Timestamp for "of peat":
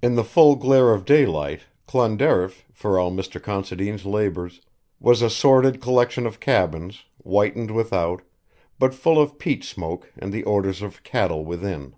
9.20-9.64